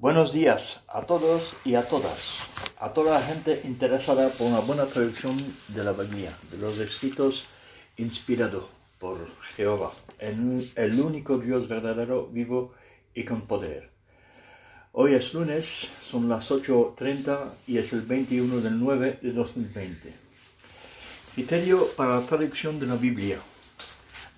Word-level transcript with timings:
Buenos 0.00 0.32
días 0.32 0.78
a 0.86 1.00
todos 1.00 1.56
y 1.64 1.74
a 1.74 1.82
todas, 1.82 2.46
a 2.78 2.90
toda 2.90 3.18
la 3.18 3.26
gente 3.26 3.62
interesada 3.64 4.28
por 4.28 4.46
una 4.46 4.60
buena 4.60 4.86
traducción 4.86 5.36
de 5.66 5.82
la 5.82 5.90
Biblia, 5.90 6.32
de 6.52 6.58
los 6.58 6.78
escritos 6.78 7.46
inspirados 7.96 8.66
por 9.00 9.18
Jehová, 9.56 9.92
el 10.20 11.00
único 11.00 11.38
Dios 11.38 11.66
verdadero, 11.66 12.28
vivo 12.28 12.74
y 13.12 13.24
con 13.24 13.40
poder. 13.40 13.90
Hoy 14.92 15.14
es 15.14 15.34
lunes, 15.34 15.88
son 16.00 16.28
las 16.28 16.48
8.30 16.52 17.50
y 17.66 17.78
es 17.78 17.92
el 17.92 18.02
21 18.02 18.60
del 18.60 18.78
9 18.78 19.18
de 19.20 19.32
2020. 19.32 20.12
Criterio 21.34 21.88
para 21.96 22.20
la 22.20 22.24
traducción 22.24 22.78
de 22.78 22.86
la 22.86 22.94
Biblia. 22.94 23.40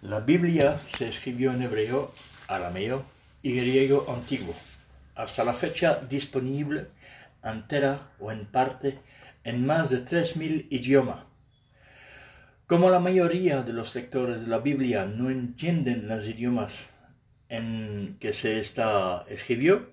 La 0.00 0.20
Biblia 0.20 0.80
se 0.96 1.08
escribió 1.08 1.52
en 1.52 1.60
hebreo, 1.60 2.14
arameo 2.48 3.04
y 3.42 3.52
griego 3.52 4.06
antiguo 4.08 4.54
hasta 5.22 5.44
la 5.44 5.52
fecha 5.52 6.00
disponible 6.08 6.88
entera 7.42 8.12
o 8.18 8.32
en 8.32 8.46
parte 8.46 8.98
en 9.44 9.66
más 9.66 9.90
de 9.90 10.04
3.000 10.04 10.66
idiomas. 10.70 11.24
Como 12.66 12.88
la 12.90 13.00
mayoría 13.00 13.62
de 13.62 13.72
los 13.72 13.94
lectores 13.94 14.42
de 14.42 14.46
la 14.46 14.58
Biblia 14.58 15.04
no 15.04 15.30
entienden 15.30 16.08
los 16.08 16.26
idiomas 16.26 16.94
en 17.48 18.16
que 18.20 18.32
se 18.32 18.60
está 18.60 19.24
escribió, 19.28 19.92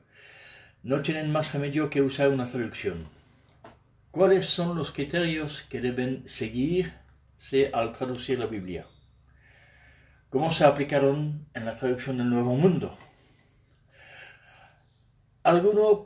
no 0.84 1.02
tienen 1.02 1.32
más 1.32 1.54
remedio 1.54 1.90
que 1.90 2.02
usar 2.02 2.30
una 2.30 2.46
traducción. 2.46 2.98
¿Cuáles 4.12 4.46
son 4.46 4.78
los 4.78 4.92
criterios 4.92 5.64
que 5.64 5.82
deben 5.82 6.28
seguirse 6.28 7.72
al 7.74 7.94
traducir 7.94 8.40
la 8.40 8.46
Biblia? 8.46 8.86
¿Cómo 10.30 10.52
se 10.52 10.66
aplicaron 10.66 11.48
en 11.54 11.66
la 11.66 11.76
traducción 11.76 12.18
del 12.18 12.30
Nuevo 12.30 12.56
Mundo? 12.56 12.98
Algunos 15.48 16.00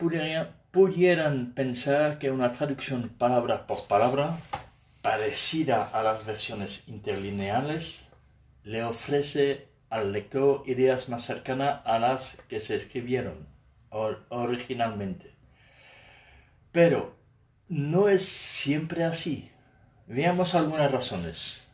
pudieran 0.69 1.53
pensar 1.53 2.19
que 2.19 2.29
una 2.29 2.51
traducción 2.51 3.09
palabra 3.09 3.65
por 3.65 3.87
palabra, 3.87 4.37
parecida 5.01 5.83
a 5.83 6.03
las 6.03 6.27
versiones 6.27 6.83
interlineales, 6.85 8.07
le 8.63 8.83
ofrece 8.83 9.67
al 9.89 10.11
lector 10.11 10.61
ideas 10.67 11.09
más 11.09 11.25
cercanas 11.25 11.81
a 11.85 11.97
las 11.97 12.37
que 12.49 12.59
se 12.59 12.75
escribieron 12.75 13.47
originalmente. 13.89 15.33
Pero 16.71 17.15
no 17.67 18.09
es 18.09 18.23
siempre 18.23 19.05
así. 19.05 19.49
Veamos 20.05 20.53
algunas 20.53 20.91
razones. 20.91 21.65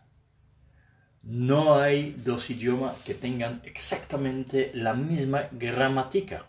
No 1.21 1.75
hay 1.75 2.15
dos 2.17 2.49
idiomas 2.49 2.95
que 3.01 3.13
tengan 3.13 3.61
exactamente 3.65 4.71
la 4.73 4.93
misma 4.93 5.49
gramática 5.51 6.45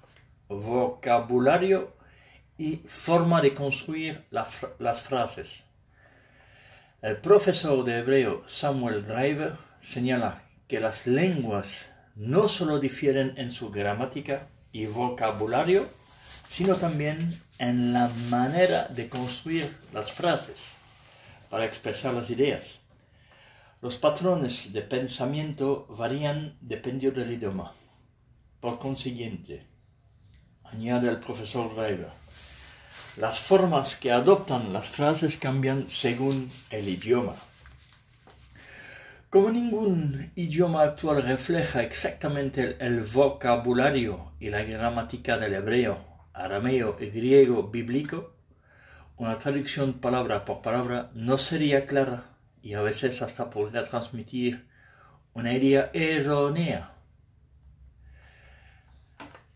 vocabulario 0.48 1.96
y 2.56 2.76
forma 2.86 3.40
de 3.40 3.54
construir 3.54 4.24
las 4.30 5.02
frases. 5.02 5.64
El 7.00 7.18
profesor 7.18 7.84
de 7.84 7.98
hebreo 7.98 8.42
Samuel 8.46 9.06
Driver 9.06 9.56
señala 9.80 10.42
que 10.66 10.80
las 10.80 11.06
lenguas 11.06 11.92
no 12.16 12.48
solo 12.48 12.80
difieren 12.80 13.34
en 13.36 13.52
su 13.52 13.70
gramática 13.70 14.48
y 14.72 14.86
vocabulario, 14.86 15.88
sino 16.48 16.74
también 16.74 17.40
en 17.58 17.92
la 17.92 18.10
manera 18.28 18.88
de 18.88 19.08
construir 19.08 19.76
las 19.92 20.10
frases 20.10 20.74
para 21.48 21.64
expresar 21.64 22.14
las 22.14 22.30
ideas. 22.30 22.80
Los 23.80 23.96
patrones 23.96 24.72
de 24.72 24.82
pensamiento 24.82 25.86
varían 25.88 26.56
dependiendo 26.60 27.20
del 27.20 27.32
idioma. 27.32 27.74
Por 28.60 28.80
consiguiente, 28.80 29.67
añade 30.72 31.08
el 31.08 31.18
profesor 31.18 31.74
Reiber. 31.74 32.08
Las 33.16 33.40
formas 33.40 33.96
que 33.96 34.12
adoptan 34.12 34.72
las 34.72 34.88
frases 34.88 35.36
cambian 35.36 35.88
según 35.88 36.50
el 36.70 36.88
idioma. 36.88 37.34
Como 39.30 39.50
ningún 39.50 40.30
idioma 40.36 40.82
actual 40.82 41.22
refleja 41.22 41.82
exactamente 41.82 42.76
el, 42.80 43.00
vocabulario 43.02 44.32
y 44.40 44.50
la 44.50 44.62
gramática 44.62 45.36
del 45.36 45.54
hebreo, 45.54 45.98
arameo 46.32 46.96
y 47.00 47.06
griego 47.06 47.64
bíblico, 47.64 48.32
una 49.16 49.36
traducción 49.36 49.94
palabra 49.94 50.44
por 50.44 50.62
palabra 50.62 51.10
no 51.12 51.38
sería 51.38 51.84
clara 51.86 52.24
y 52.62 52.74
a 52.74 52.80
veces 52.80 53.20
hasta 53.20 53.50
podría 53.50 53.82
transmitir 53.82 54.66
una 55.34 55.52
idea 55.52 55.90
errónea 55.92 56.92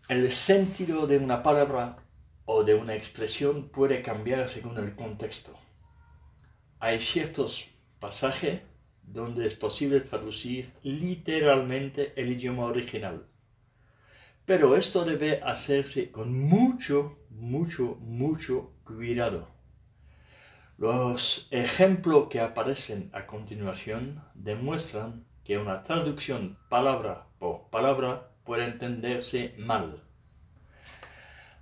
el 0.08 0.30
sentido 0.32 1.06
de 1.06 1.18
una 1.18 1.42
palabra 1.42 1.96
o 2.44 2.64
de 2.64 2.74
una 2.74 2.94
expresión 2.94 3.68
puede 3.68 4.02
cambiar 4.02 4.48
según 4.48 4.76
el 4.78 4.94
contexto. 4.94 5.56
Hay 6.80 7.00
ciertos 7.00 7.68
pasajes 8.00 8.62
donde 9.02 9.46
es 9.46 9.54
posible 9.54 10.00
traducir 10.00 10.72
literalmente 10.82 12.12
el 12.20 12.32
idioma 12.32 12.64
original. 12.64 13.26
Pero 14.44 14.76
esto 14.76 15.04
debe 15.04 15.40
hacerse 15.42 16.10
con 16.10 16.36
mucho, 16.36 17.18
mucho, 17.30 17.96
mucho 18.00 18.72
cuidado. 18.84 19.48
Los 20.78 21.46
ejemplos 21.52 22.26
que 22.28 22.40
aparecen 22.40 23.08
a 23.12 23.26
continuación 23.26 24.24
demuestran 24.34 25.24
que 25.44 25.58
una 25.58 25.84
traducción 25.84 26.58
palabra 26.68 27.28
por 27.38 27.70
palabra 27.70 28.31
puede 28.44 28.64
entenderse 28.64 29.54
mal. 29.58 30.02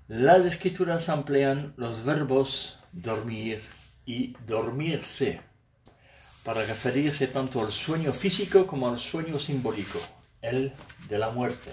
Las 0.08 0.44
escrituras 0.44 1.08
emplean 1.08 1.74
los 1.76 2.04
verbos 2.04 2.78
dormir 2.92 3.62
y 4.06 4.34
dormirse 4.46 5.40
para 6.44 6.64
referirse 6.64 7.26
tanto 7.28 7.60
al 7.60 7.70
sueño 7.70 8.12
físico 8.12 8.66
como 8.66 8.88
al 8.88 8.98
sueño 8.98 9.38
simbólico, 9.38 10.00
el 10.40 10.72
de 11.08 11.18
la 11.18 11.30
muerte. 11.30 11.72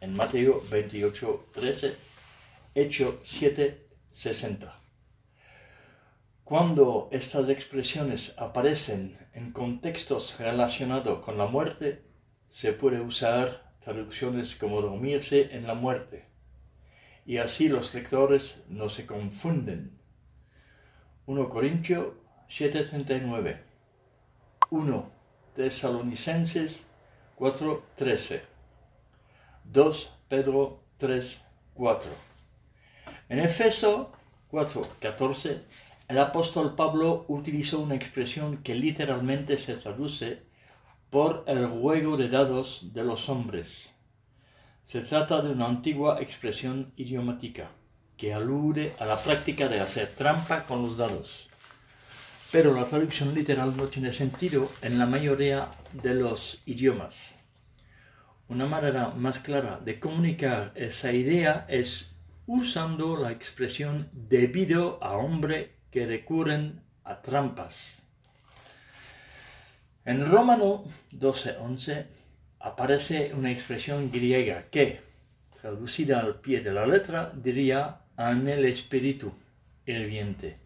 En 0.00 0.14
Mateo 0.14 0.62
28, 0.70 1.46
13, 1.52 1.94
Hecho 2.74 3.20
7, 3.24 3.88
60. 4.10 4.80
Cuando 6.44 7.08
estas 7.10 7.48
expresiones 7.48 8.34
aparecen 8.38 9.18
en 9.32 9.50
contextos 9.50 10.38
relacionados 10.38 11.24
con 11.24 11.36
la 11.38 11.46
muerte, 11.46 12.04
se 12.48 12.72
puede 12.72 13.00
usar 13.00 13.65
traducciones 13.86 14.56
como 14.56 14.82
dormirse 14.82 15.54
en 15.54 15.64
la 15.64 15.74
muerte. 15.74 16.24
Y 17.24 17.36
así 17.36 17.68
los 17.68 17.94
lectores 17.94 18.64
no 18.68 18.90
se 18.90 19.06
confunden. 19.06 19.96
1 21.26 21.48
Corintios 21.48 22.08
7:39. 22.48 23.60
1 24.70 25.10
Tesalonicenses 25.54 26.88
4:13. 27.38 28.42
2 29.62 30.18
Pedro 30.28 30.82
3:4. 30.98 32.08
En 33.28 33.38
Efeso 33.38 34.10
4:14, 34.50 35.60
el 36.08 36.18
apóstol 36.18 36.74
Pablo 36.74 37.24
utilizó 37.28 37.78
una 37.78 37.94
expresión 37.94 38.64
que 38.64 38.74
literalmente 38.74 39.56
se 39.56 39.76
traduce 39.76 40.42
por 41.10 41.44
el 41.46 41.66
juego 41.66 42.16
de 42.16 42.28
dados 42.28 42.92
de 42.92 43.04
los 43.04 43.28
hombres. 43.28 43.94
Se 44.84 45.00
trata 45.00 45.42
de 45.42 45.50
una 45.50 45.66
antigua 45.66 46.20
expresión 46.20 46.92
idiomática 46.96 47.70
que 48.16 48.32
alude 48.32 48.94
a 48.98 49.04
la 49.04 49.16
práctica 49.16 49.68
de 49.68 49.80
hacer 49.80 50.08
trampa 50.16 50.64
con 50.64 50.82
los 50.82 50.96
dados. 50.96 51.48
Pero 52.50 52.72
la 52.72 52.86
traducción 52.86 53.34
literal 53.34 53.76
no 53.76 53.86
tiene 53.86 54.12
sentido 54.12 54.70
en 54.82 54.98
la 54.98 55.06
mayoría 55.06 55.68
de 55.92 56.14
los 56.14 56.62
idiomas. 56.66 57.36
Una 58.48 58.66
manera 58.66 59.10
más 59.10 59.40
clara 59.40 59.80
de 59.84 59.98
comunicar 59.98 60.72
esa 60.76 61.12
idea 61.12 61.66
es 61.68 62.14
usando 62.46 63.16
la 63.16 63.32
expresión 63.32 64.08
debido 64.12 65.02
a 65.02 65.16
hombre 65.16 65.74
que 65.90 66.06
recurren 66.06 66.80
a 67.02 67.20
trampas. 67.22 68.05
En 70.06 70.24
Rómano 70.24 70.84
12:11 71.10 72.06
aparece 72.60 73.32
una 73.34 73.50
expresión 73.50 74.08
griega 74.12 74.62
que, 74.70 75.00
traducida 75.60 76.20
al 76.20 76.36
pie 76.36 76.60
de 76.60 76.72
la 76.72 76.86
letra, 76.86 77.32
diría 77.34 78.02
en 78.16 78.46
el 78.46 78.64
espíritu 78.66 79.32
hirviente. 79.84 80.58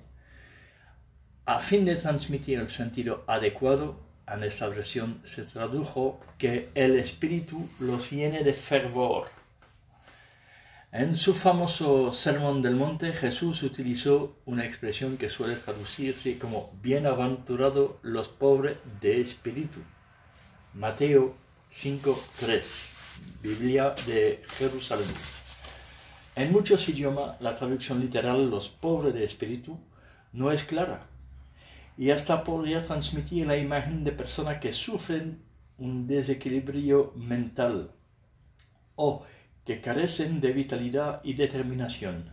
A 1.47 1.59
fin 1.61 1.87
de 1.87 1.97
transmitir 1.97 2.59
el 2.59 2.69
sentido 2.69 3.25
adecuado, 3.27 3.99
en 4.29 4.45
esta 4.45 4.69
versión 4.69 5.23
se 5.25 5.45
tradujo 5.45 6.21
que 6.37 6.69
el 6.75 6.97
espíritu 6.99 7.67
los 7.79 8.11
llene 8.11 8.45
de 8.45 8.53
fervor 8.53 9.40
en 10.93 11.15
su 11.15 11.35
famoso 11.35 12.13
Sermón 12.13 12.63
del 12.63 12.75
Monte, 12.75 13.13
Jesús 13.13 13.63
utilizó 13.63 14.37
una 14.45 14.65
expresión 14.65 15.17
que 15.17 15.29
suele 15.29 15.55
traducirse 15.55 16.39
como 16.39 16.73
bienaventurados 16.83 17.93
los 18.03 18.27
pobres 18.27 18.79
de 19.01 19.21
espíritu. 19.21 19.79
Mateo 20.75 21.35
5.3, 21.73 22.63
Biblia 23.41 23.95
de 24.07 24.43
Jerusalén. 24.59 25.07
En 26.35 26.51
muchos 26.51 26.89
idiomas 26.89 27.41
la 27.41 27.57
traducción 27.57 28.01
literal 28.01 28.51
los 28.51 28.69
pobres 28.69 29.15
de 29.15 29.25
espíritu 29.25 29.79
no 30.33 30.51
es 30.51 30.65
clara 30.65 31.07
y 31.97 32.11
hasta 32.11 32.43
podría 32.43 32.83
transmitir 32.83 33.47
la 33.47 33.57
imagen 33.57 34.05
de 34.05 34.13
personas 34.13 34.59
que 34.59 34.73
sufren 34.73 35.43
un 35.79 36.07
desequilibrio 36.07 37.13
mental 37.15 37.93
o 38.97 39.25
que 39.65 39.81
carecen 39.81 40.41
de 40.41 40.53
vitalidad 40.53 41.21
y 41.23 41.35
determinación. 41.35 42.33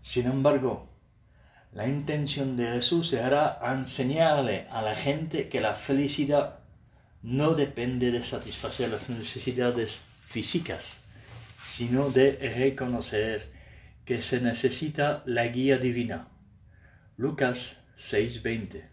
Sin 0.00 0.26
embargo, 0.26 0.88
la 1.72 1.88
intención 1.88 2.56
de 2.56 2.66
Jesús 2.66 3.08
será 3.08 3.58
enseñarle 3.64 4.66
a 4.70 4.82
la 4.82 4.94
gente 4.94 5.48
que 5.48 5.60
la 5.60 5.74
felicidad 5.74 6.58
no 7.22 7.54
depende 7.54 8.10
de 8.10 8.22
satisfacer 8.22 8.90
las 8.90 9.08
necesidades 9.08 10.02
físicas, 10.26 11.00
sino 11.64 12.10
de 12.10 12.32
reconocer 12.54 13.48
que 14.04 14.20
se 14.20 14.40
necesita 14.40 15.22
la 15.24 15.46
guía 15.46 15.78
divina. 15.78 16.28
Lucas 17.16 17.78
6:20. 17.96 18.84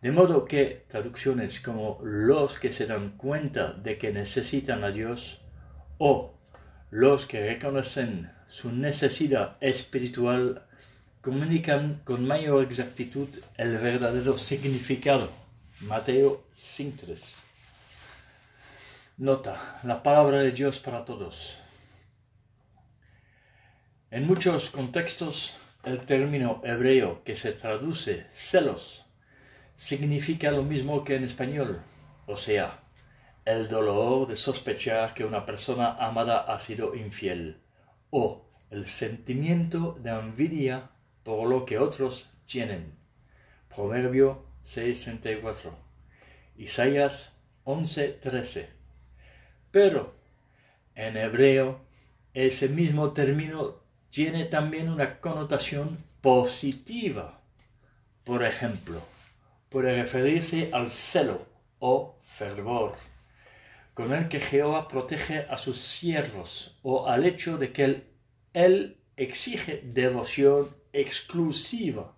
De 0.00 0.12
modo 0.12 0.44
que 0.44 0.84
traducciones 0.88 1.60
como 1.60 2.00
los 2.02 2.58
que 2.58 2.72
se 2.72 2.86
dan 2.86 3.16
cuenta 3.16 3.72
de 3.72 3.98
que 3.98 4.12
necesitan 4.12 4.84
a 4.84 4.90
Dios 4.90 5.42
o 5.98 6.38
los 6.92 7.24
que 7.24 7.40
reconocen 7.40 8.30
su 8.48 8.70
necesidad 8.70 9.56
espiritual 9.62 10.66
comunican 11.22 12.02
con 12.04 12.26
mayor 12.26 12.64
exactitud 12.64 13.30
el 13.56 13.78
verdadero 13.78 14.36
significado. 14.36 15.30
Mateo 15.80 16.44
5.3. 16.54 17.36
Nota, 19.16 19.80
la 19.84 20.02
palabra 20.02 20.42
de 20.42 20.52
Dios 20.52 20.80
para 20.80 21.06
todos. 21.06 21.56
En 24.10 24.26
muchos 24.26 24.68
contextos, 24.68 25.54
el 25.84 26.00
término 26.00 26.60
hebreo 26.62 27.24
que 27.24 27.36
se 27.36 27.52
traduce 27.52 28.26
celos 28.32 29.06
significa 29.76 30.50
lo 30.50 30.62
mismo 30.62 31.04
que 31.04 31.16
en 31.16 31.24
español, 31.24 31.80
o 32.26 32.36
sea, 32.36 32.81
el 33.44 33.68
dolor 33.68 34.28
de 34.28 34.36
sospechar 34.36 35.14
que 35.14 35.24
una 35.24 35.44
persona 35.44 35.96
amada 35.98 36.40
ha 36.40 36.60
sido 36.60 36.94
infiel, 36.94 37.60
o 38.10 38.44
el 38.70 38.86
sentimiento 38.86 39.98
de 40.00 40.10
envidia 40.10 40.90
por 41.22 41.48
lo 41.48 41.64
que 41.64 41.78
otros 41.78 42.30
tienen. 42.46 42.94
Proverbio 43.74 44.44
6.34. 44.64 45.70
Isaías 46.56 47.32
11.13. 47.64 48.68
Pero 49.70 50.14
en 50.94 51.16
hebreo 51.16 51.80
ese 52.34 52.68
mismo 52.68 53.12
término 53.12 53.82
tiene 54.10 54.44
también 54.44 54.90
una 54.90 55.20
connotación 55.20 55.98
positiva. 56.20 57.40
Por 58.24 58.44
ejemplo, 58.44 59.00
puede 59.68 59.94
referirse 59.96 60.70
al 60.72 60.90
celo 60.90 61.46
o 61.78 62.16
fervor, 62.20 62.94
con 63.94 64.12
el 64.12 64.28
que 64.28 64.40
Jehová 64.40 64.88
protege 64.88 65.46
a 65.48 65.56
sus 65.56 65.78
siervos, 65.80 66.78
o 66.82 67.08
al 67.08 67.24
hecho 67.24 67.58
de 67.58 67.72
que 67.72 67.84
él, 67.84 68.06
él 68.54 68.98
exige 69.16 69.82
devoción 69.84 70.74
exclusiva. 70.92 72.14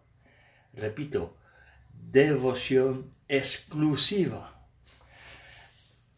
Repito, 0.73 1.37
devoción 1.93 3.13
exclusiva. 3.29 4.67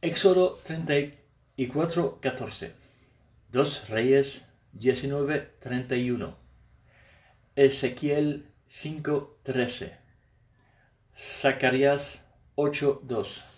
Éxodo 0.02 0.58
34, 0.64 2.20
14. 2.20 2.74
Dos 3.50 3.88
Reyes 3.88 4.42
19:31, 4.78 6.34
Ezequiel 7.54 8.52
5:13, 8.68 9.96
Zacarías 11.16 12.26
8:2. 12.56 13.55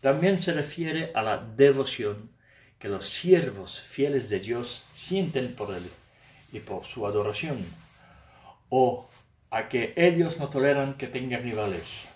También 0.00 0.38
se 0.38 0.52
refiere 0.52 1.10
a 1.14 1.22
la 1.22 1.38
devoción 1.38 2.30
que 2.78 2.88
los 2.88 3.08
siervos 3.08 3.80
fieles 3.80 4.28
de 4.28 4.38
Dios 4.38 4.84
sienten 4.92 5.54
por 5.54 5.74
Él 5.74 5.82
y 6.52 6.60
por 6.60 6.84
su 6.84 7.06
adoración, 7.06 7.58
o 8.68 9.08
a 9.50 9.68
que 9.68 9.92
ellos 9.96 10.38
no 10.38 10.48
toleran 10.48 10.94
que 10.94 11.08
tengan 11.08 11.42
rivales. 11.42 12.08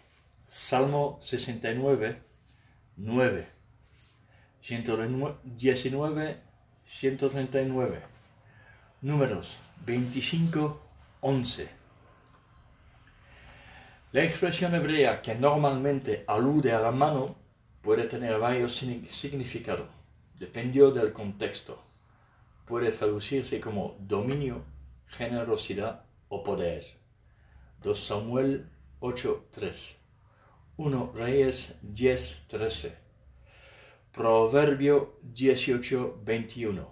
Salmo 0.45 1.19
69, 1.23 2.23
9. 2.97 3.47
119, 4.63 6.37
139. 6.87 8.03
Números 9.01 9.59
25, 9.85 10.81
11. 11.23 11.69
La 14.13 14.23
expresión 14.23 14.75
hebrea 14.75 15.23
que 15.23 15.35
normalmente 15.35 16.25
alude 16.29 16.73
a 16.73 16.81
la 16.81 16.93
mano 16.93 17.42
puede 17.83 18.05
tener 18.05 18.39
varios 18.39 18.75
significados, 18.75 19.89
dependiendo 20.39 20.93
del 20.93 21.13
contexto. 21.13 21.83
Puede 22.65 22.91
traducirse 22.93 23.61
como 23.61 23.97
dominio, 24.01 24.65
generosidad 25.09 26.05
o 26.29 26.43
poder. 26.43 26.87
2 27.83 27.99
Samuel 27.99 28.71
8, 29.01 29.49
3. 29.51 29.97
1 30.77 31.13
Reyes 31.15 31.77
10, 31.83 32.45
13. 32.49 32.97
Proverbio 34.13 35.19
18, 35.23 36.21
21. 36.25 36.89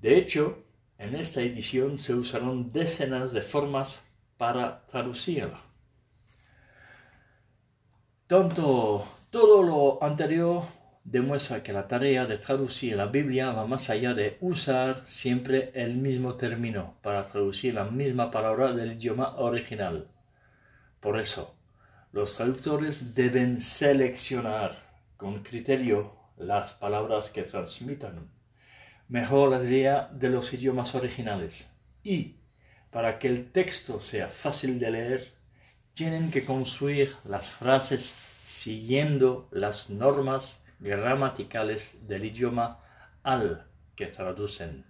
De 0.00 0.18
hecho, 0.18 0.64
en 0.98 1.14
esta 1.14 1.40
edición 1.40 1.98
se 1.98 2.14
usaron 2.14 2.72
decenas 2.72 3.32
de 3.32 3.42
formas 3.42 4.04
para 4.36 4.84
traducirla. 4.86 5.62
Tanto, 8.26 9.06
todo 9.34 9.64
lo 9.64 10.00
anterior 10.00 10.62
demuestra 11.02 11.60
que 11.60 11.72
la 11.72 11.88
tarea 11.88 12.24
de 12.24 12.38
traducir 12.38 12.94
la 12.94 13.06
Biblia 13.06 13.50
va 13.50 13.66
más 13.66 13.90
allá 13.90 14.14
de 14.14 14.38
usar 14.40 15.02
siempre 15.06 15.72
el 15.74 15.96
mismo 15.96 16.36
término 16.36 16.94
para 17.02 17.24
traducir 17.24 17.74
la 17.74 17.84
misma 17.84 18.30
palabra 18.30 18.72
del 18.72 18.92
idioma 18.92 19.34
original. 19.38 20.06
Por 21.00 21.18
eso, 21.18 21.52
los 22.12 22.36
traductores 22.36 23.16
deben 23.16 23.60
seleccionar 23.60 24.76
con 25.16 25.42
criterio 25.42 26.14
las 26.36 26.72
palabras 26.72 27.28
que 27.30 27.42
transmitan 27.42 28.30
mejor 29.08 29.50
la 29.50 29.64
idea 29.64 30.10
de 30.12 30.30
los 30.30 30.54
idiomas 30.54 30.94
originales. 30.94 31.68
Y 32.04 32.36
para 32.92 33.18
que 33.18 33.26
el 33.26 33.50
texto 33.50 34.00
sea 34.00 34.28
fácil 34.28 34.78
de 34.78 34.92
leer, 34.92 35.32
tienen 35.94 36.30
que 36.30 36.44
construir 36.44 37.16
las 37.24 37.50
frases 37.50 38.14
siguiendo 38.54 39.48
las 39.50 39.90
normas 39.90 40.62
gramaticales 40.78 42.06
del 42.06 42.24
idioma 42.24 42.78
al 43.24 43.66
que 43.96 44.06
traducen. 44.06 44.84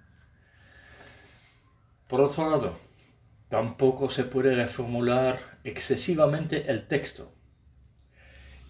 Por 2.06 2.20
otro 2.20 2.50
lado, 2.50 2.76
tampoco 3.48 4.10
se 4.10 4.24
puede 4.24 4.54
reformular 4.54 5.38
excesivamente 5.64 6.70
el 6.70 6.86
texto. 6.86 7.32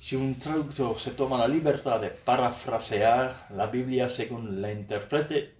Si 0.00 0.14
un 0.14 0.38
traductor 0.38 1.00
se 1.00 1.10
toma 1.10 1.38
la 1.38 1.48
libertad 1.48 2.00
de 2.00 2.10
parafrasear 2.10 3.48
la 3.50 3.66
Biblia 3.66 4.08
según 4.08 4.62
la 4.62 4.70
interprete, 4.70 5.54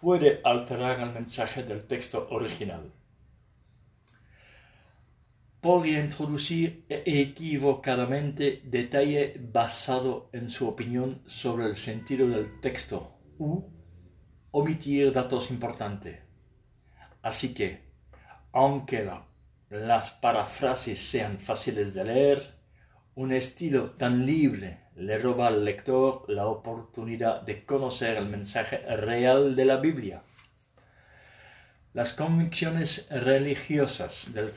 puede 0.00 0.40
alterar 0.44 1.00
el 1.00 1.12
mensaje 1.12 1.62
del 1.62 1.86
texto 1.86 2.26
original. 2.30 2.90
Podría 5.66 5.98
introducir 5.98 6.84
equivocadamente 6.88 8.62
detalle 8.66 9.34
basado 9.52 10.30
en 10.32 10.48
su 10.48 10.68
opinión 10.68 11.22
sobre 11.26 11.66
el 11.66 11.74
sentido 11.74 12.28
del 12.28 12.60
texto 12.60 13.18
u 13.36 13.64
omitir 14.52 15.12
datos 15.12 15.50
importantes. 15.50 16.20
Así 17.20 17.52
que, 17.52 17.80
aunque 18.52 19.10
las 19.68 20.12
parafrases 20.12 21.00
sean 21.00 21.40
fáciles 21.40 21.94
de 21.94 22.04
leer, 22.04 22.42
un 23.16 23.32
estilo 23.32 23.90
tan 23.90 24.24
libre 24.24 24.84
le 24.94 25.18
roba 25.18 25.48
al 25.48 25.64
lector 25.64 26.26
la 26.28 26.46
oportunidad 26.46 27.42
de 27.42 27.64
conocer 27.64 28.18
el 28.18 28.26
mensaje 28.26 28.78
real 28.98 29.56
de 29.56 29.64
la 29.64 29.78
Biblia. 29.78 30.22
Las 31.92 32.12
convicciones 32.12 33.08
religiosas 33.10 34.32
del, 34.32 34.52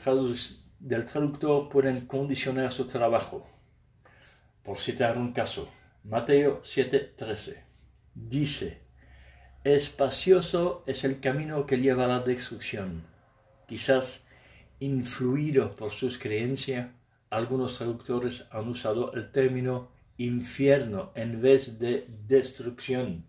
traductor 1.06 1.68
pueden 1.68 2.06
condicionar 2.06 2.72
su 2.72 2.86
trabajo. 2.86 3.46
Por 4.62 4.78
citar 4.78 5.18
un 5.18 5.32
caso, 5.32 5.68
Mateo 6.04 6.62
7:13 6.62 7.62
dice, 8.14 8.80
Espacioso 9.64 10.82
es 10.86 11.04
el 11.04 11.20
camino 11.20 11.66
que 11.66 11.76
lleva 11.76 12.04
a 12.04 12.08
la 12.08 12.20
destrucción. 12.20 13.04
Quizás 13.66 14.24
influido 14.80 15.76
por 15.76 15.90
sus 15.92 16.16
creencias, 16.16 16.88
algunos 17.28 17.76
traductores 17.76 18.46
han 18.50 18.68
usado 18.68 19.12
el 19.12 19.30
término 19.30 19.90
infierno 20.16 21.12
en 21.14 21.40
vez 21.40 21.78
de 21.78 22.06
destrucción, 22.26 23.24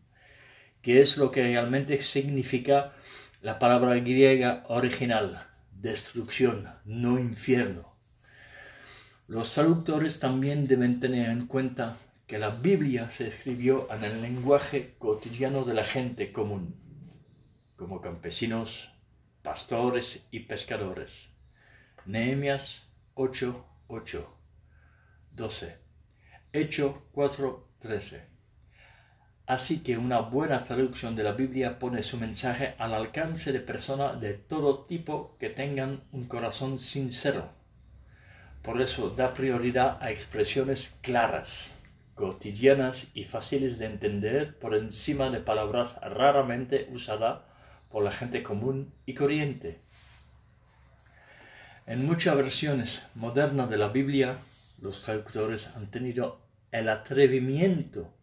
que 0.81 1.01
es 1.01 1.17
lo 1.17 1.31
que 1.31 1.43
realmente 1.43 2.00
significa 2.01 2.93
la 3.41 3.60
palabra 3.60 3.96
griega 4.00 4.63
original, 4.70 5.46
destrucción, 5.81 6.69
no 6.85 7.17
infierno. 7.17 7.95
Los 9.27 9.53
traductores 9.53 10.19
también 10.19 10.67
deben 10.67 11.00
tener 11.00 11.29
en 11.29 11.47
cuenta 11.47 11.97
que 12.27 12.38
la 12.38 12.50
Biblia 12.50 13.09
se 13.09 13.27
escribió 13.27 13.88
en 13.91 14.03
el 14.03 14.21
lenguaje 14.21 14.95
cotidiano 15.00 15.65
de 15.65 15.73
la 15.73 15.83
gente 15.83 16.31
común, 16.31 16.75
como 17.75 18.00
campesinos, 18.00 18.93
pastores 19.41 20.27
y 20.31 20.41
pescadores. 20.41 21.33
Nehemías 22.05 22.88
8, 23.15 23.65
8, 23.88 24.38
12. 25.31 25.77
Hecho 26.53 27.07
4, 27.11 27.67
13. 27.79 28.30
Así 29.51 29.84
que 29.84 29.98
una 29.98 30.22
buena 30.22 30.63
traducción 30.63 31.13
de 31.13 31.24
la 31.24 31.34
Biblia 31.34 31.77
pone 31.77 32.03
su 32.03 32.15
mensaje 32.15 32.74
al 32.77 32.93
alcance 32.93 33.51
de 33.51 33.60
personas 33.60 34.22
de 34.22 34.34
todo 34.34 34.86
tipo 34.86 35.36
que 35.41 35.50
tengan 35.50 36.03
un 36.13 36.24
corazón 36.24 36.79
sincero. 36.79 37.50
Por 38.62 38.81
eso 38.81 39.10
da 39.10 39.34
prioridad 39.34 40.01
a 40.01 40.10
expresiones 40.10 40.96
claras, 41.01 41.77
cotidianas 42.15 43.10
y 43.13 43.25
fáciles 43.25 43.77
de 43.77 43.88
entender 43.88 44.58
por 44.58 44.74
encima 44.74 45.29
de 45.29 45.41
palabras 45.41 46.00
raramente 46.00 46.88
usadas 46.93 47.41
por 47.89 48.05
la 48.05 48.12
gente 48.13 48.43
común 48.43 48.93
y 49.05 49.15
corriente. 49.15 49.81
En 51.86 52.05
muchas 52.05 52.38
versiones 52.38 53.03
modernas 53.15 53.70
de 53.70 53.77
la 53.77 53.89
Biblia, 53.89 54.36
los 54.81 55.01
traductores 55.01 55.67
han 55.75 55.91
tenido 55.91 56.39
el 56.72 56.88
atrevimiento 56.88 58.13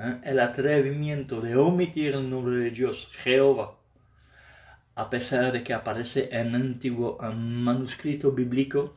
¿eh? 0.00 0.20
el 0.24 0.40
atrevimiento 0.40 1.40
de 1.40 1.56
omitir 1.56 2.14
el 2.14 2.28
nombre 2.28 2.56
de 2.56 2.70
Dios, 2.70 3.08
Jehová, 3.22 3.76
a 4.94 5.10
pesar 5.10 5.52
de 5.52 5.62
que 5.62 5.74
aparece 5.74 6.28
en 6.32 6.54
antiguo 6.54 7.18
manuscrito 7.20 8.32
bíblico. 8.32 8.96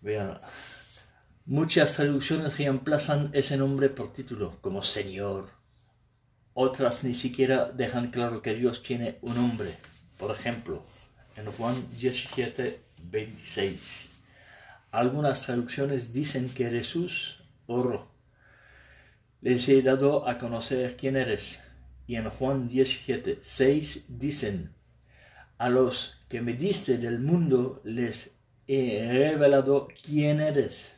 Vean, 0.00 0.40
muchas 1.44 1.94
traducciones 1.94 2.56
reemplazan 2.58 3.30
ese 3.32 3.56
nombre 3.56 3.88
por 3.88 4.12
título, 4.12 4.56
como 4.60 4.82
Señor. 4.82 5.50
Otras 6.54 7.04
ni 7.04 7.14
siquiera 7.14 7.66
dejan 7.66 8.10
claro 8.10 8.40
que 8.40 8.54
Dios 8.54 8.82
tiene 8.82 9.18
un 9.20 9.34
nombre. 9.34 9.76
Por 10.16 10.30
ejemplo, 10.30 10.82
en 11.36 11.50
Juan 11.52 11.74
17, 11.98 12.80
26. 13.10 14.08
Algunas 14.90 15.42
traducciones 15.42 16.12
dicen 16.14 16.48
que 16.48 16.70
Jesús 16.70 17.42
oró 17.66 18.15
les 19.40 19.68
he 19.68 19.82
dado 19.82 20.28
a 20.28 20.38
conocer 20.38 20.96
quién 20.96 21.16
eres. 21.16 21.60
Y 22.06 22.16
en 22.16 22.28
Juan 22.30 22.68
17, 22.68 23.38
6 23.42 24.04
dicen, 24.08 24.72
a 25.58 25.68
los 25.68 26.18
que 26.28 26.40
me 26.40 26.54
diste 26.54 26.98
del 26.98 27.20
mundo 27.20 27.80
les 27.84 28.38
he 28.66 29.08
revelado 29.10 29.88
quién 30.02 30.40
eres. 30.40 30.94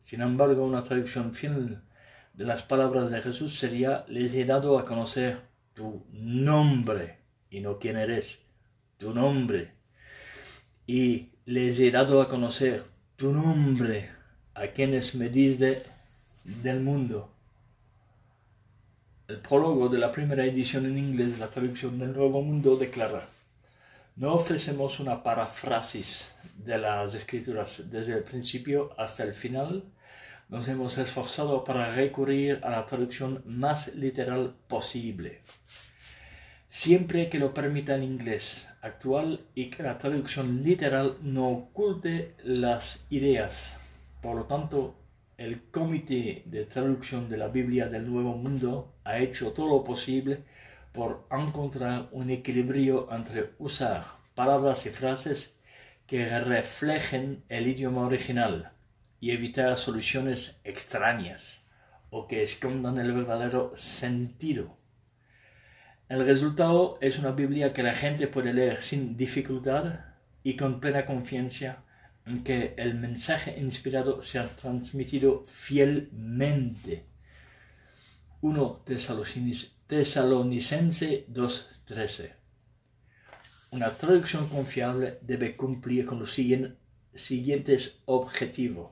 Sin 0.00 0.20
embargo, 0.20 0.64
una 0.64 0.82
traducción 0.82 1.34
fiel 1.34 1.80
de 2.34 2.44
las 2.44 2.62
palabras 2.62 3.10
de 3.10 3.22
Jesús 3.22 3.58
sería, 3.58 4.04
les 4.08 4.34
he 4.34 4.44
dado 4.44 4.78
a 4.78 4.84
conocer 4.84 5.40
tu 5.74 6.04
nombre, 6.12 7.18
y 7.50 7.60
no 7.60 7.78
quién 7.78 7.96
eres, 7.96 8.38
tu 8.98 9.12
nombre. 9.12 9.72
Y 10.86 11.30
les 11.46 11.78
he 11.78 11.90
dado 11.90 12.20
a 12.20 12.28
conocer 12.28 12.84
tu 13.16 13.32
nombre 13.32 14.10
a 14.54 14.68
quienes 14.68 15.14
me 15.14 15.28
diste 15.28 15.82
del 16.44 16.80
mundo. 16.80 17.35
El 19.28 19.38
prólogo 19.38 19.88
de 19.88 19.98
la 19.98 20.12
primera 20.12 20.44
edición 20.44 20.86
en 20.86 20.98
inglés 20.98 21.32
de 21.32 21.38
la 21.38 21.50
traducción 21.50 21.98
del 21.98 22.12
Nuevo 22.12 22.42
Mundo 22.42 22.76
declara, 22.76 23.28
no 24.14 24.34
ofrecemos 24.34 25.00
una 25.00 25.24
paráfrasis 25.24 26.30
de 26.56 26.78
las 26.78 27.12
escrituras 27.12 27.90
desde 27.90 28.12
el 28.12 28.22
principio 28.22 28.92
hasta 28.96 29.24
el 29.24 29.34
final, 29.34 29.82
nos 30.48 30.68
hemos 30.68 30.96
esforzado 30.96 31.64
para 31.64 31.88
recurrir 31.88 32.60
a 32.62 32.70
la 32.70 32.86
traducción 32.86 33.42
más 33.46 33.96
literal 33.96 34.54
posible. 34.68 35.40
Siempre 36.68 37.28
que 37.28 37.40
lo 37.40 37.52
permita 37.52 37.96
el 37.96 38.04
inglés 38.04 38.68
actual 38.80 39.40
y 39.56 39.70
que 39.70 39.82
la 39.82 39.98
traducción 39.98 40.62
literal 40.62 41.16
no 41.20 41.48
oculte 41.48 42.36
las 42.44 43.04
ideas. 43.10 43.76
Por 44.22 44.36
lo 44.36 44.44
tanto, 44.44 44.94
el 45.38 45.64
Comité 45.70 46.42
de 46.46 46.64
Traducción 46.64 47.28
de 47.28 47.36
la 47.36 47.48
Biblia 47.48 47.88
del 47.88 48.10
Nuevo 48.10 48.36
Mundo 48.36 48.94
ha 49.04 49.18
hecho 49.18 49.52
todo 49.52 49.68
lo 49.68 49.84
posible 49.84 50.44
por 50.92 51.26
encontrar 51.30 52.08
un 52.12 52.30
equilibrio 52.30 53.08
entre 53.12 53.50
usar 53.58 54.04
palabras 54.34 54.86
y 54.86 54.90
frases 54.90 55.58
que 56.06 56.26
reflejen 56.38 57.44
el 57.50 57.66
idioma 57.66 58.06
original 58.06 58.72
y 59.20 59.32
evitar 59.32 59.76
soluciones 59.76 60.58
extrañas 60.64 61.66
o 62.08 62.26
que 62.26 62.42
escondan 62.42 62.98
el 62.98 63.12
verdadero 63.12 63.72
sentido. 63.76 64.78
El 66.08 66.24
resultado 66.24 66.96
es 67.02 67.18
una 67.18 67.32
Biblia 67.32 67.74
que 67.74 67.82
la 67.82 67.92
gente 67.92 68.26
puede 68.26 68.54
leer 68.54 68.78
sin 68.78 69.16
dificultad 69.18 70.00
y 70.42 70.56
con 70.56 70.80
plena 70.80 71.04
confianza 71.04 71.82
que 72.44 72.74
el 72.76 72.94
mensaje 72.94 73.56
inspirado 73.58 74.22
sea 74.22 74.48
transmitido 74.48 75.44
fielmente. 75.46 77.06
1 78.40 78.82
Tesalonicense 78.84 79.72
2.13 81.32 82.32
Una 83.70 83.90
traducción 83.90 84.48
confiable 84.48 85.20
debe 85.22 85.54
cumplir 85.54 86.04
con 86.04 86.18
los 86.18 86.32
siguientes 86.32 88.00
objetivos. 88.06 88.90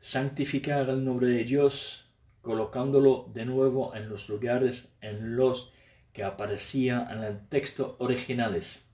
Santificar 0.00 0.90
el 0.90 1.04
nombre 1.04 1.28
de 1.28 1.44
Dios, 1.44 2.10
colocándolo 2.42 3.30
de 3.32 3.44
nuevo 3.44 3.94
en 3.94 4.08
los 4.08 4.28
lugares 4.28 4.88
en 5.00 5.36
los 5.36 5.70
que 6.12 6.24
aparecía 6.24 7.06
en 7.12 7.22
el 7.22 7.46
texto 7.48 7.94
originales. 8.00 8.84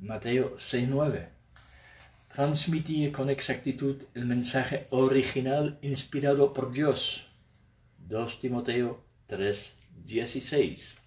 Mateo 0.00 0.56
6.9 0.56 1.37
transmitir 2.38 3.10
con 3.10 3.30
exactitud 3.30 3.96
el 4.14 4.24
mensaje 4.24 4.86
original 4.90 5.76
inspirado 5.82 6.52
por 6.52 6.70
Dios. 6.70 7.26
2 8.06 8.38
Timoteo 8.38 9.02
3:16. 9.28 10.98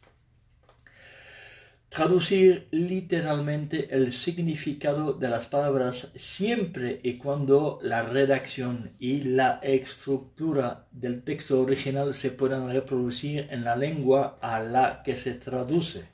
Traducir 1.88 2.68
literalmente 2.72 3.96
el 3.96 4.12
significado 4.12 5.14
de 5.14 5.30
las 5.30 5.48
palabras 5.48 6.10
siempre 6.16 7.00
y 7.02 7.14
cuando 7.14 7.80
la 7.82 8.02
redacción 8.02 8.92
y 9.00 9.22
la 9.22 9.62
estructura 9.64 10.88
del 10.92 11.24
texto 11.24 11.62
original 11.62 12.14
se 12.14 12.32
puedan 12.32 12.70
reproducir 12.70 13.48
en 13.52 13.64
la 13.64 13.78
lengua 13.78 14.38
a 14.42 14.60
la 14.60 15.02
que 15.02 15.16
se 15.16 15.36
traduce 15.36 16.12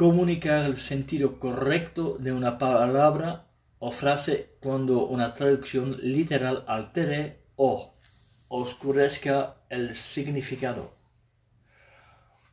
comunicar 0.00 0.64
el 0.64 0.76
sentido 0.76 1.38
correcto 1.38 2.16
de 2.18 2.32
una 2.32 2.56
palabra 2.56 3.44
o 3.80 3.90
frase 3.90 4.56
cuando 4.62 5.04
una 5.04 5.34
traducción 5.34 5.98
literal 6.00 6.64
altere 6.66 7.42
o 7.56 7.92
oscurezca 8.48 9.56
el 9.68 9.94
significado. 9.94 10.94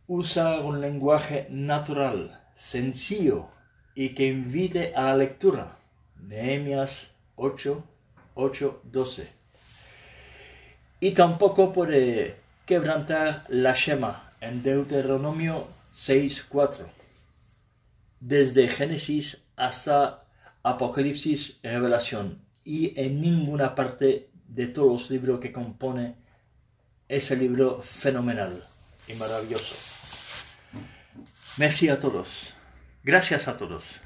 Usar 0.08 0.66
un 0.66 0.82
lenguaje 0.82 1.48
natural, 1.50 2.44
sencillo 2.54 3.48
y 3.96 4.14
que 4.14 4.28
invite 4.28 4.94
a 4.94 5.04
la 5.04 5.16
lectura. 5.16 5.78
Nehemias 6.18 7.12
8, 7.38 7.82
8, 8.36 8.82
12. 8.84 9.30
Y 11.00 11.12
tampoco 11.12 11.72
puede 11.72 12.36
quebrantar 12.66 13.46
la 13.48 13.72
Shema 13.72 14.32
en 14.42 14.62
Deuteronomio 14.62 15.66
6, 15.94 16.46
4 16.50 16.97
desde 18.20 18.68
Génesis 18.68 19.44
hasta 19.56 20.26
Apocalipsis, 20.64 21.60
Revelación, 21.64 22.42
y 22.64 23.00
en 23.00 23.22
ninguna 23.22 23.76
parte 23.76 24.30
de 24.48 24.68
todos 24.68 24.92
los 24.92 25.10
libros 25.10 25.40
que 25.40 25.52
compone 25.52 26.16
ese 27.08 27.36
libro 27.36 27.82
fenomenal 27.82 28.64
y 29.08 29.14
maravilloso. 29.14 29.76
Merci 31.58 31.90
a 31.90 32.00
todos. 32.00 32.54
Gracias 33.04 33.48
a 33.48 33.58
todos. 33.58 34.02